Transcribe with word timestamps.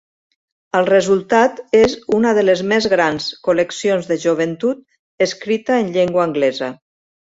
El 0.79 0.87
resultat 0.87 1.59
és 1.81 1.93
una 2.21 2.33
de 2.39 2.45
les 2.47 2.65
més 2.73 2.89
grans 2.95 3.29
col·leccions 3.51 4.13
de 4.15 4.21
joventut 4.27 4.85
escrita 5.31 5.83
en 5.87 5.97
llengua 6.01 6.31
anglesa. 6.31 6.77